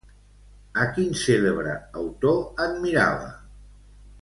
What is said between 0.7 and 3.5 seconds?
A quin cèlebre autor admirava?